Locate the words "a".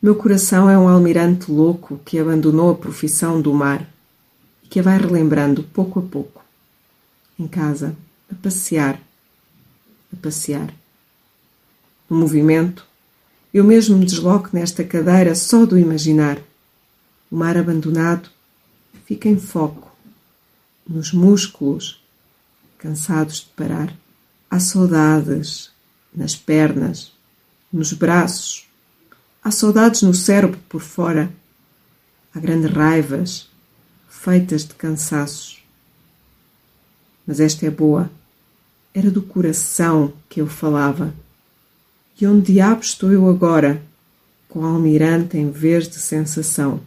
2.70-2.76, 4.78-4.82, 5.98-6.02, 8.30-8.34, 10.12-10.16